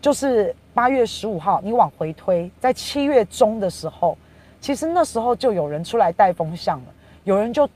[0.00, 0.52] 就是。
[0.74, 4.14] 八月十五号，你往回推，在七月中的时候，
[4.60, 6.84] 其实那时候就有人出来带风向了，
[7.24, 7.66] 有人就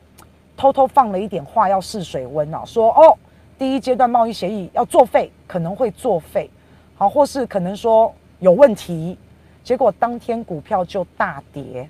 [0.55, 3.17] 偷偷放了一点话要试水温啊，说哦，
[3.59, 6.51] 第一阶段贸易协议要作废，可能会作废，
[6.95, 9.17] 好，或是可能说有问题，
[9.65, 11.89] 结果当天股票就大跌，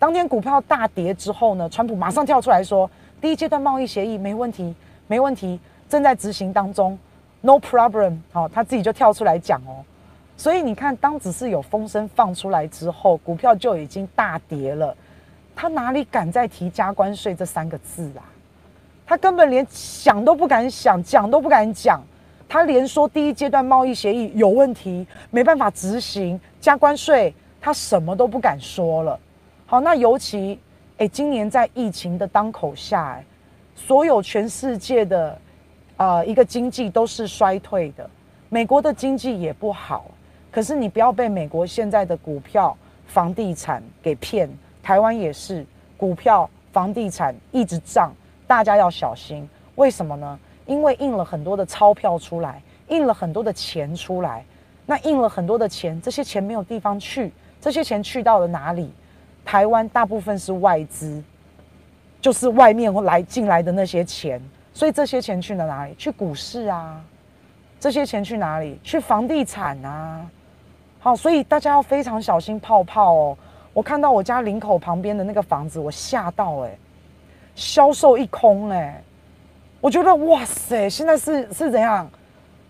[0.00, 2.90] 当天股票大跌之后呢，川普马上跳出来说，
[3.24, 4.74] 第一阶段贸易协议没问题，
[5.06, 5.58] 没问题，
[5.88, 6.98] 正在执行当中
[7.40, 9.80] ，no problem，好，他自己就跳出来讲哦。
[10.36, 14.94] 所以你看，当只是有风声放出来之后，股票就已经大跌了。
[15.56, 18.28] 他哪里敢再提加关税这三个字啊？
[19.06, 22.02] 他根本连想都不敢想，讲都不敢讲。
[22.46, 29.18] 他连说第一阶段贸易协议有问题，没办法执行加关税，他什么都不敢说了。
[29.64, 30.60] 好，那尤其
[30.98, 33.20] 诶，今年在疫情的当口下，
[33.74, 35.36] 所有全世界的
[35.96, 38.08] 呃一个经济都是衰退的，
[38.48, 40.06] 美国的经济也不好。
[40.52, 42.76] 可是你不要被美国现在的股票、
[43.06, 44.48] 房地产给骗，
[44.84, 48.14] 台湾也是股票、房地产一直涨，
[48.46, 49.48] 大家要小心。
[49.74, 50.38] 为什么呢？
[50.64, 54.44] 因为印了很多的钞票出来，印了很多的钱出来，
[54.86, 58.92] 那印了很多的钱，这些钱没有地方去，这些钱去到了哪里？
[59.44, 61.22] 台湾大部分是外资，
[62.20, 64.40] 就是外面来进来的那些钱，
[64.72, 65.94] 所以这些钱去了哪里？
[65.96, 67.00] 去股市啊？
[67.78, 68.78] 这些钱去哪里？
[68.82, 70.26] 去房地产啊？
[70.98, 73.38] 好，所以大家要非常小心泡泡哦。
[73.74, 76.70] 我看到我家林口旁边的那个房子，我吓到哎，
[77.54, 79.02] 销售一空哎，
[79.82, 82.08] 我觉得哇塞，现在是是怎样？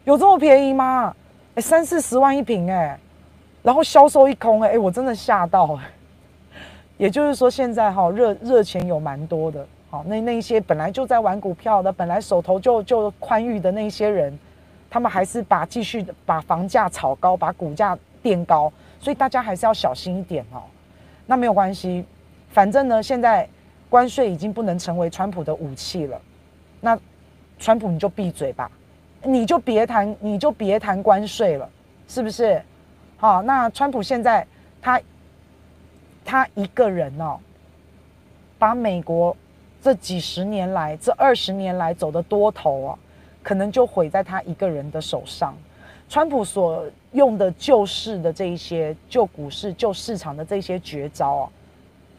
[0.03, 1.15] 有这么便宜吗？
[1.55, 2.99] 哎，三四十万一平哎，
[3.63, 5.85] 然后销售一空哎，哎，我真的吓到哎。
[6.97, 14.39] 也就是说，现在哈热热钱有蛮多的，好，那那一些本来就在玩股票的，本来手头就就宽裕的那些人，
[14.89, 17.99] 他们还是把继续把房价炒高，把股价。
[18.25, 20.63] 垫高，所以大家还是要小心一点哦。
[21.27, 22.07] 那没有关系，
[22.49, 23.47] 反正呢，现在
[23.91, 26.19] 关税已经不能成为川普的武器了。
[26.81, 26.99] 那
[27.59, 28.71] 川普你就闭嘴吧，
[29.23, 31.69] 你就别谈，你就别谈关税了，
[32.09, 32.63] 是不是？
[33.19, 34.47] 好，那川普现在
[34.81, 34.99] 他
[36.25, 37.39] 他一个人哦，
[38.59, 39.37] 把美国
[39.83, 42.99] 这几十年来、这二十年来走的多头啊，
[43.43, 45.55] 可能就毁在他一个人的手上。
[46.09, 51.51] 川普所用的救市的这一些救股市、救市场的这些绝招啊，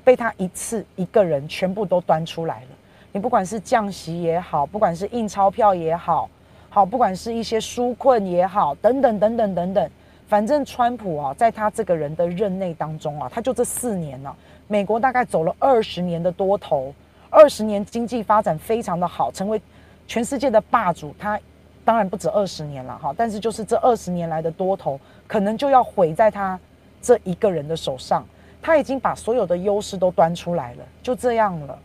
[0.04, 2.68] 被他一次一个人全部都端出来了。
[3.12, 6.30] 你不管是降息也好，不管是印钞票也好，
[6.70, 9.90] 好，不管是一些纾困也好，等等等等等等，
[10.28, 14.36] 反正川普啊，在他这个人的任内当中啊，他就这四年呢、啊，
[14.68, 16.94] 美国大概走了二十年的多头，
[17.30, 19.62] 二十年经济发展非常的好，成为
[20.08, 21.40] 全世界的霸主，他。
[21.84, 26.60] 当然不止二十年了哈，但是就是这二十年来的多头，可能就要毁在他
[27.00, 28.26] 这一个人的手上。
[28.60, 31.78] 他已经把所有的优势都端出来了，就这样了。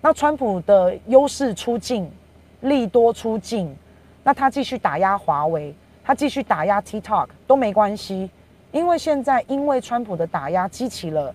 [0.00, 2.10] 那川普的优势出尽，
[2.62, 3.72] 利多出尽，
[4.24, 5.72] 那他继续打压华为，
[6.10, 8.28] 他继续打压 TikTok 都没关系，
[8.72, 11.32] 因为现在因为川普的打压，激起了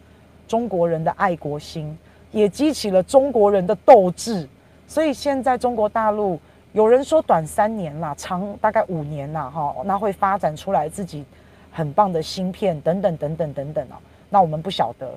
[0.50, 1.98] 中国人的爱国心，
[2.32, 4.46] 也激起了中国人的斗志，
[4.86, 6.38] 所以现在中国大陆
[6.74, 11.24] 有人说短三年啦，长大概五年啦，哈，那会发展出来自己
[11.72, 13.96] 很棒的芯片等等等等等等哦，
[14.30, 15.10] 那我们不晓得。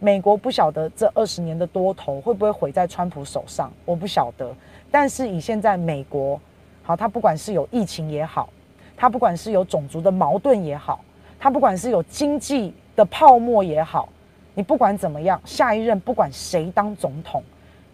[0.00, 4.54] 美国不晓得这二十年的多头会不会毁在川普手上，我不晓得。
[4.90, 6.38] 但是以现在美国，
[6.82, 8.50] 好，他不管是有疫情也好，
[8.98, 11.02] 他不管是有种族的矛盾也好，
[11.38, 14.08] 他不管是有经济的泡沫也好，
[14.54, 17.42] 你不管怎么样，下一任不管谁当总统，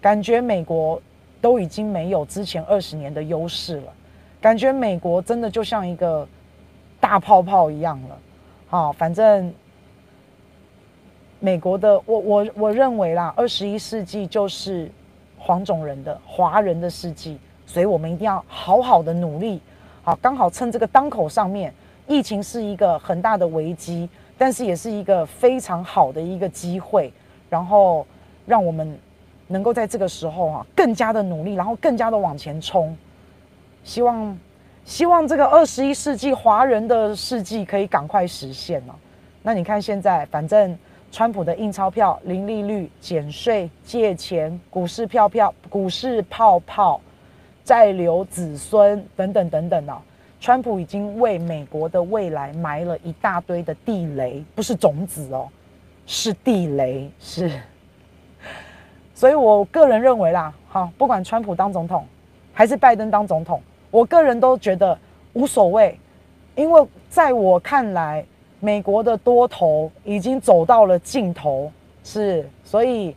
[0.00, 1.00] 感觉美国
[1.40, 3.92] 都已经没有之前二十年的优势了，
[4.40, 6.26] 感觉美国真的就像一个
[6.98, 8.18] 大泡泡一样了。
[8.68, 9.52] 好，反正。
[11.40, 14.90] 美国的我我我认为啦，二十一世纪就是
[15.36, 19.60] 黄种人的华人的世纪，所以我们一定要好好的努力。
[20.04, 21.72] 好，刚好趁这个当口上面，
[22.06, 27.10] 疫情是一个很大的危机，但是也是一个非常好的一个机会，
[27.48, 28.06] 然后
[28.44, 28.98] 让我们
[29.46, 32.94] 能够在这个时候啊，更加的努力，然后更加的往前冲。
[33.82, 34.38] 希望
[34.84, 38.94] 希望这个二十一世纪华人的世纪可以赶快实现了。
[39.42, 40.78] 那你看现在，反正。
[41.12, 47.00] 川普的印钞票、零利率、减税、借钱、股市票票、股市泡泡、
[47.64, 49.98] 债留子孙等等等等哦！
[50.40, 55.48] 川普已经为美国的未来埋了一大堆的地雷，不是种子哦，
[56.06, 57.50] 是地雷，是。
[59.14, 62.06] 所以我个人认为啦，好，不管川普当总统
[62.52, 63.60] 还是拜登当总统，
[63.90, 64.98] 我个人都觉得
[65.32, 65.98] 无所谓，
[66.54, 68.24] 因为在我看来。
[68.60, 71.70] 美国的多头已经走到了尽头，
[72.02, 73.14] 是，所以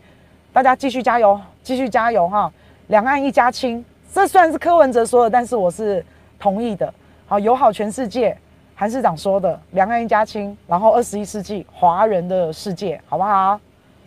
[0.52, 2.52] 大家继续加油，继续加油哈！
[2.88, 3.86] 两岸一家亲，
[4.18, 6.03] 这虽然是柯文哲说的，但是我是
[6.39, 6.91] 同意的。
[7.28, 8.36] 好，友好全世界，
[8.74, 13.59] 韩市长说的，两岸一家亲，然后二十一世纪华人的世界，好不好？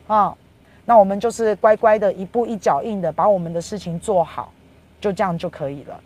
[0.08, 0.36] 啊，
[0.84, 4.52] 那我们就是乖乖的一步一脚印的把我们的事情做好，
[5.00, 6.00] 就这样就可以了。